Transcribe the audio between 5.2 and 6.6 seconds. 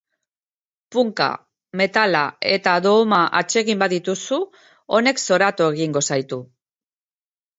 zoratu egingo zaitu.